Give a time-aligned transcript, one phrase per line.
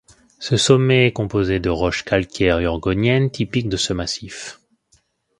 [0.39, 4.59] Ce sommet est composé de roche calcaire urgonienne typique de ce massif.